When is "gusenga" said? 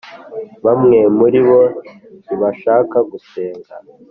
3.11-3.73